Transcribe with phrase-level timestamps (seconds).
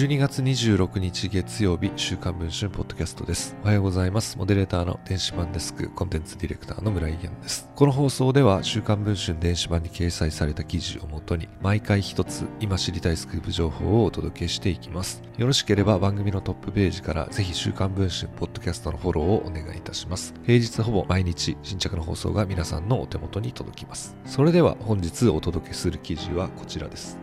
[0.00, 3.54] 12月26日月曜日、週刊文春ポッドキャストです。
[3.62, 4.38] おはようございます。
[4.38, 7.68] モデレーターの電子版デスク、コンテンツディレクターの村井源です。
[7.76, 15.22] この放送では、週刊文春電子版に掲載された記事をもとに、毎回一つ、今知りたいスクープ情報をお届けしていきます。
[15.36, 20.32] よろしければ番組のトップページから、ぜひ週刊文春ポッドキャストのフォローをお願いいたします。
[20.46, 24.16] 平日ほぼ毎日、新着の放送が皆さんのお手元に届きます。
[24.24, 27.19] それでは本日お届けする記事はこちらです。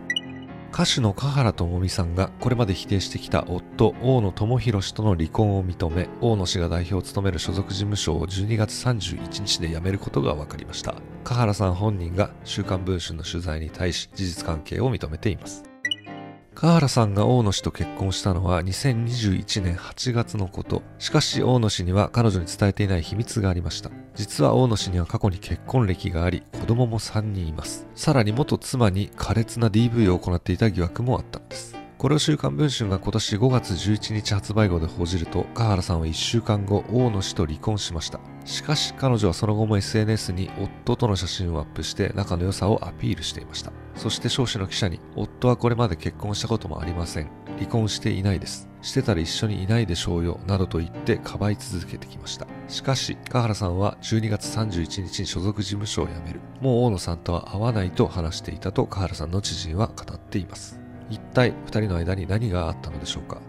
[0.77, 10.93] 歌手の香原朋美さんがこれまで否定してきた夫大野智弘氏との離婚を認め大野氏が代表を務める所属事務所を12月31日で辞めることが分かりました。
[11.23, 15.63] 香原さん本人が週刊文春の取材に対し事実関係を認めています。
[16.59, 20.81] 川原さんが大野氏と結婚したのは2021年8月のこと。
[20.97, 23.91] しかし大野氏には彼女に伝えていない秘密がありました。
[24.15, 27.85] 実は大野氏には過去に結婚歴があり、子供も3人います。
[27.93, 31.76] さらに元妻に苛烈な DV を行っていた疑惑もあったんです。
[31.97, 38.19] これを週刊文春が今年5月11日発売後で報じると、川原さんは1週間後、大野氏と離婚しました。
[38.45, 43.71] しかし彼女はその後も SNS に夫との写真をアップして仲の良さをアピールしていました。
[43.95, 47.31] そして少子の記者に、夫はこれまで結婚したこともありません。
[47.57, 48.69] 離婚していないです。
[48.83, 52.45] してたら一緒にいないでしょうよ、などと言ってかばい続けてきました。
[52.67, 56.41] しかし、川原さんは12月31日に所属事務所を辞める。
[56.61, 60.76] もう大野さんとは会わないと話していたと川原さんの知人は語っています。
[61.09, 63.41] 一体二人の間に何があったのでしょうか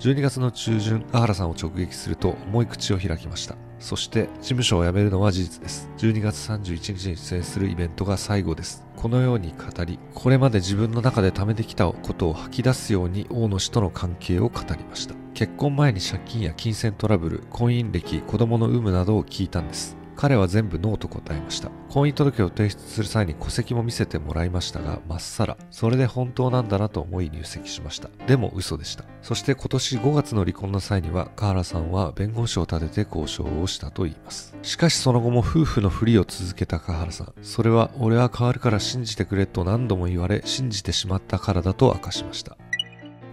[0.00, 3.56] ？12月の中旬、田原さんを直撃すると重い口を開きました。
[3.78, 5.90] そして、事務所を辞めるのは事実です。
[5.98, 8.86] 12月31日に出演するイベントが最後です。
[8.96, 15.14] このように語り、これまで自分の中で貯めてきたことを吐き出すように大野氏との関係を語りました。
[15.34, 19.96] 結婚前に借金や金銭トラブル、婚姻歴、子供の有無などを聞いたんです。
[20.16, 21.70] 彼は全部ノーと答えました。
[21.90, 25.56] 婚姻届を提出する際に戸籍も見せてもらいましたが、まっさら。
[25.70, 28.08] それで本当なんだなと思い入籍しました。
[28.26, 29.04] でも嘘でした。
[29.22, 34.56] そして今年5月の離婚の際には、河原さんは弁護士を立てて交渉をしたと言います。
[34.62, 37.32] しかしその後も夫婦のふりを続けた河原さん。
[37.42, 42.56] それは俺は変わるから信じてくれと何度も言われ、信じてしまったからだと明かしました。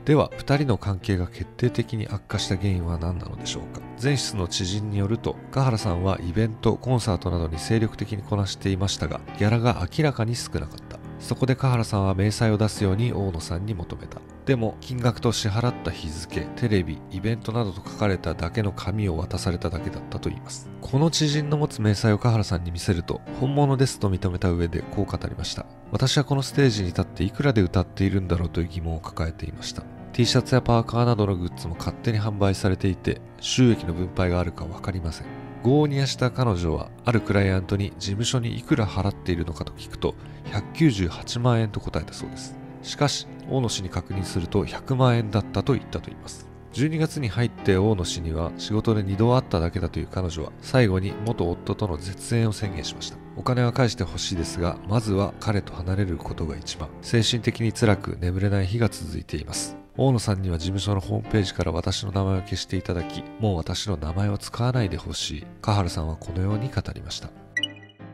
[0.06, 3.82] では2人の関係が決定的に悪化した原因は何なのでしょうか？
[4.02, 11.00] 前室の知人によると香原さんはイベントコンサートなどに精力的にこなしていましたがギャラが明らかに少なかった。
[11.20, 14.20] そこで香原さんは明細を出すように大野さんに求めた。
[14.46, 20.70] でも金額と支払った日付テレビイベントなどと書かれただけの紙を渡されただけだったといいます。
[20.82, 25.66] この知人の持つ明細を香原さんに見せると本物ですと認めた上でこう語りました。
[25.92, 29.84] 私はこのステージに立っていくらで歌っているんだろうという疑問を抱えていました。
[30.12, 35.28] T シャツやパーカーなどのグッズも勝手に販売されていて収益の分配があるか分かりません。
[35.64, 40.14] 合にやした彼女はあるクライアントに事務所にいくら払っているのかと聞くと
[40.52, 42.63] 198万円と答えたそうです。
[42.84, 65.46] しかし大野氏に確認すると100万円だったと言ったといいます12月に入って大野氏には仕事で2度会っただけだという彼女は最後に元夫との絶縁を宣言しましたお金は返してほしいですがまずは彼と離れることが一番精神的に辛く眠れない日が続いています大野さんには事務所のホームページから私の名前を消していただき、もう私の名前を使わないでほしい。
[65.62, 67.43] カハルさんはこのように語りました。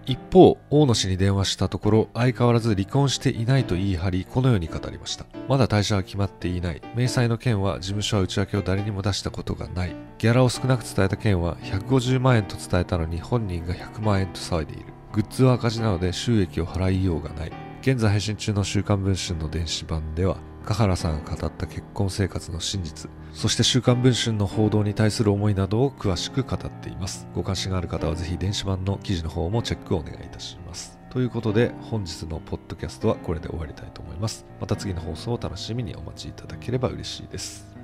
[0.10, 5.28] 一方、大野氏に電話したところ、相変わらず離婚していないと言い張り、このように語りました。
[5.48, 6.82] まだ退社は決まっていない。
[6.96, 9.96] 明細の件は事務所は内訳を誰にも出したことがない。
[10.18, 14.86] ギャラを少なく伝えた件は150万円と伝えたのに本人が100万円と騒いでいる。
[15.14, 17.52] グッズは赤字なので収益を払いようがない。
[17.82, 27.28] 現在配信中の週刊文春の電子版では、華原さんが語った結婚生活の真実、そして週刊文春の報道に対する思いなどを詳しく語っています。
[27.34, 31.00] ご関心がある方はぜひ電子版の記事の方もチェックをお願いいたします。
[31.10, 34.46] ということで本日のポッドキャストはこれで終わりたいと思います。
[34.62, 37.79] また次の放送を楽しみにお待ちいただければ嬉しいです。